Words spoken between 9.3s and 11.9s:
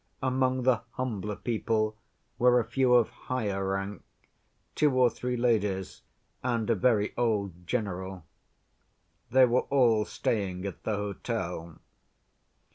were all staying at the hotel.